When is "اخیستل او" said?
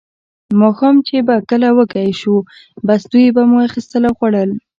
3.67-4.13